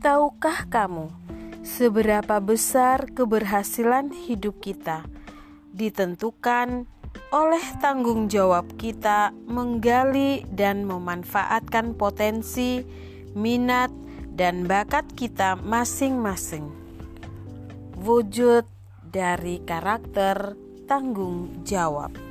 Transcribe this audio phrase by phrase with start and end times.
[0.00, 1.12] Tahukah kamu
[1.60, 5.04] seberapa besar keberhasilan hidup kita
[5.76, 6.88] ditentukan
[7.28, 12.80] oleh tanggung jawab kita menggali dan memanfaatkan potensi,
[13.36, 13.92] minat,
[14.32, 16.72] dan bakat kita masing-masing.
[18.00, 18.64] Wujud
[19.04, 20.56] dari karakter
[20.88, 22.29] tanggung jawab.